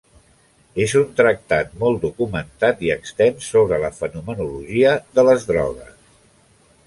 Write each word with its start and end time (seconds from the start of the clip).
És 0.85 0.93
un 0.99 1.03
tractat 1.19 1.75
molt 1.83 2.01
documentat 2.05 2.81
i 2.87 2.89
extens 2.95 3.51
sobre 3.55 3.79
la 3.83 3.93
fenomenologia 3.99 4.95
de 5.19 5.27
les 5.29 5.45
drogues. 5.53 6.17